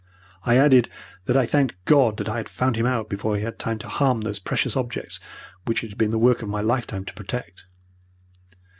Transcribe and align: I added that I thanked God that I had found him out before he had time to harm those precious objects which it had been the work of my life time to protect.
I 0.43 0.55
added 0.57 0.89
that 1.25 1.37
I 1.37 1.45
thanked 1.45 1.75
God 1.85 2.17
that 2.17 2.27
I 2.27 2.37
had 2.37 2.49
found 2.49 2.75
him 2.75 2.87
out 2.87 3.07
before 3.07 3.35
he 3.37 3.43
had 3.43 3.59
time 3.59 3.77
to 3.77 3.87
harm 3.87 4.21
those 4.21 4.39
precious 4.39 4.75
objects 4.75 5.19
which 5.65 5.83
it 5.83 5.89
had 5.89 5.97
been 5.99 6.09
the 6.09 6.17
work 6.17 6.41
of 6.41 6.49
my 6.49 6.59
life 6.61 6.87
time 6.87 7.05
to 7.05 7.13
protect. 7.13 7.65